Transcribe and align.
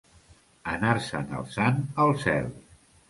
Anar-se'n 0.71 1.35
el 1.41 1.45
sant 1.57 1.77
al 2.07 2.15
cel. 2.25 2.53